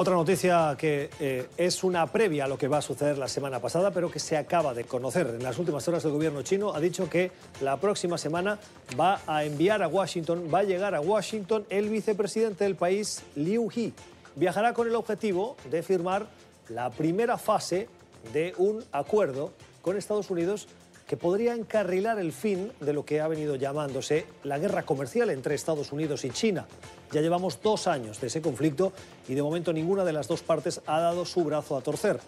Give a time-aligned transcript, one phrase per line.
[0.00, 3.60] Otra noticia que eh, es una previa a lo que va a suceder la semana
[3.60, 5.26] pasada, pero que se acaba de conocer.
[5.26, 7.30] En las últimas horas el gobierno chino ha dicho que
[7.60, 8.58] la próxima semana
[8.98, 13.70] va a enviar a Washington, va a llegar a Washington el vicepresidente del país, Liu
[13.76, 13.92] He.
[14.36, 16.28] Viajará con el objetivo de firmar
[16.70, 17.86] la primera fase
[18.32, 20.66] de un acuerdo con Estados Unidos
[21.10, 25.56] que podría encarrilar el fin de lo que ha venido llamándose la guerra comercial entre
[25.56, 26.68] Estados Unidos y China.
[27.10, 28.92] Ya llevamos dos años de ese conflicto
[29.26, 32.20] y de momento ninguna de las dos partes ha dado su brazo a torcer.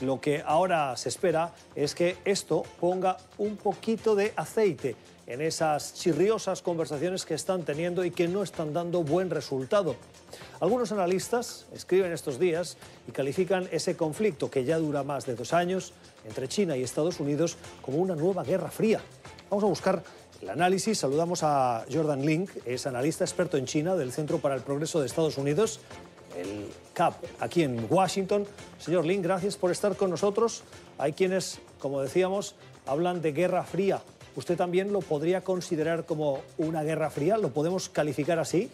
[0.00, 5.94] Lo que ahora se espera es que esto ponga un poquito de aceite en esas
[5.94, 9.96] chirriosas conversaciones que están teniendo y que no están dando buen resultado.
[10.60, 12.76] Algunos analistas escriben estos días
[13.08, 15.92] y califican ese conflicto que ya dura más de dos años
[16.26, 19.00] entre China y Estados Unidos como una nueva guerra fría.
[19.50, 20.02] Vamos a buscar
[20.42, 20.98] el análisis.
[20.98, 25.06] Saludamos a Jordan Link, es analista experto en China del Centro para el Progreso de
[25.06, 25.80] Estados Unidos,
[26.36, 28.46] el CAP, aquí en Washington.
[28.78, 30.62] Señor Link, gracias por estar con nosotros.
[30.98, 34.02] Hay quienes, como decíamos, hablan de guerra fría.
[34.36, 37.38] ¿Usted también lo podría considerar como una guerra fría?
[37.38, 38.70] ¿Lo podemos calificar así?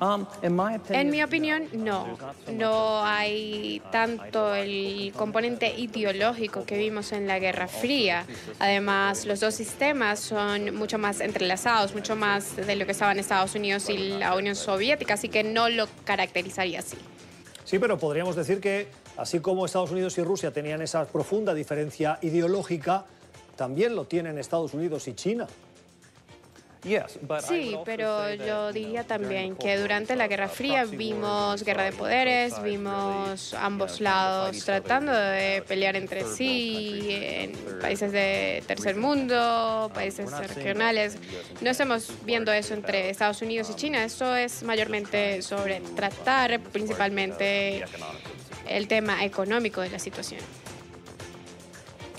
[0.00, 2.18] Um, en mi opinión, no.
[2.52, 8.26] No hay tanto el componente ideológico que vimos en la Guerra Fría.
[8.58, 13.54] Además, los dos sistemas son mucho más entrelazados, mucho más de lo que estaban Estados
[13.54, 16.96] Unidos y la Unión Soviética, así que no lo caracterizaría así.
[17.64, 22.18] Sí, pero podríamos decir que así como Estados Unidos y Rusia tenían esa profunda diferencia
[22.22, 23.04] ideológica,
[23.56, 25.46] también lo tienen Estados Unidos y China.
[27.46, 33.54] Sí, pero yo diría también que durante la Guerra Fría vimos guerra de poderes, vimos
[33.54, 41.18] ambos lados tratando de pelear entre sí en países de tercer mundo, países regionales.
[41.60, 47.84] No estamos viendo eso entre Estados Unidos y China, eso es mayormente sobre tratar principalmente
[48.68, 50.40] el tema económico de la situación.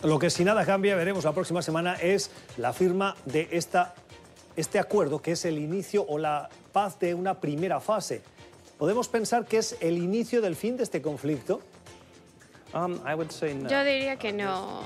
[0.04, 3.96] Lo que si nada cambia, veremos la próxima semana, es la firma de esta
[4.58, 8.22] este acuerdo, que es el inicio o la paz de una primera fase.
[8.78, 11.62] ¿Podemos pensar que es el inicio del fin de este conflicto?
[12.74, 13.00] Um,
[13.70, 14.82] Yo diría que no.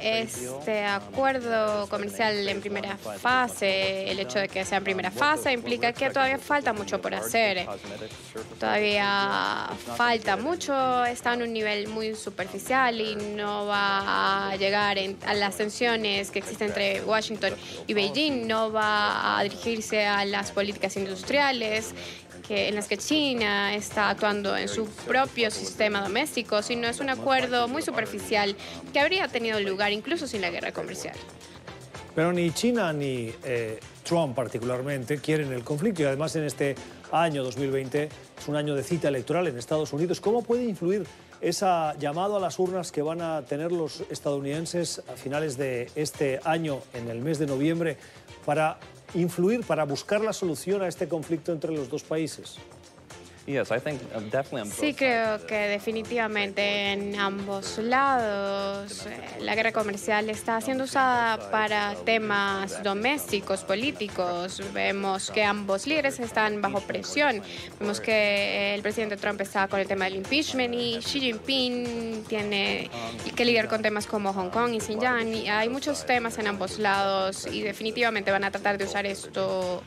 [0.00, 5.92] Este acuerdo comercial en primera fase, el hecho de que sea en primera fase, implica
[5.92, 7.66] que todavía falta mucho por hacer.
[8.58, 15.34] Todavía falta mucho, está en un nivel muy superficial y no va a llegar a
[15.34, 17.54] las tensiones que existen entre Washington
[17.86, 21.94] y Beijing, no va a dirigirse a las políticas industriales
[22.52, 27.68] en las que China está actuando en su propio sistema doméstico, sino es un acuerdo
[27.68, 28.54] muy superficial
[28.92, 31.16] que habría tenido lugar incluso sin la guerra comercial.
[32.14, 36.74] Pero ni China ni eh, Trump particularmente quieren el conflicto y además en este
[37.10, 38.08] año 2020
[38.38, 40.20] es un año de cita electoral en Estados Unidos.
[40.20, 41.06] ¿Cómo puede influir
[41.40, 46.40] esa llamado a las urnas que van a tener los estadounidenses a finales de este
[46.44, 47.96] año, en el mes de noviembre,
[48.44, 48.78] para
[49.14, 52.56] influir, para buscar la solución a este conflicto entre los dos países?
[53.44, 61.50] Um, sí, creo que definitivamente en ambos lados eh, la guerra comercial está siendo usada
[61.50, 64.62] para temas domésticos, políticos.
[64.72, 67.42] Vemos que ambos líderes están bajo presión.
[67.80, 72.90] Vemos que el presidente Trump está con el tema del impeachment y Xi Jinping tiene
[73.34, 75.34] que lidiar con temas como Hong Kong y Xinjiang.
[75.34, 79.82] Y hay muchos temas en ambos lados y definitivamente van a tratar de usar esto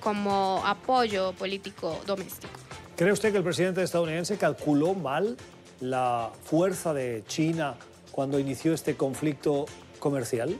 [0.00, 2.65] como apoyo político doméstico.
[2.96, 5.36] ¿Cree usted que el presidente estadounidense calculó mal
[5.80, 7.74] la fuerza de China
[8.10, 9.66] cuando inició este conflicto
[9.98, 10.56] comercial?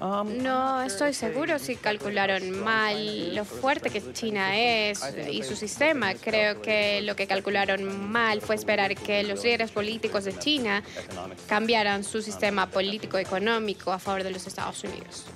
[0.00, 5.00] Um, no estoy seguro si calcularon mal lo fuerte que China es
[5.30, 6.14] y su sistema.
[6.14, 10.82] Creo que lo que calcularon mal fue esperar que los líderes políticos de China
[11.48, 15.26] cambiaran su sistema político-económico a favor de los Estados Unidos.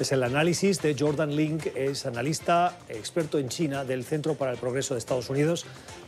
[0.00, 4.56] Es el análisis de Jordan Link, es analista experto en China del Centro para el
[4.56, 5.66] Progreso de Estados Unidos.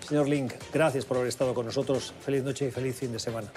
[0.08, 2.14] Señor Link, gracias por haber estado con nosotros.
[2.24, 3.48] Feliz noche y feliz fin de semana.